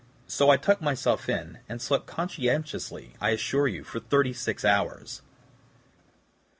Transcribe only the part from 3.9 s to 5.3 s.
thirty six hours."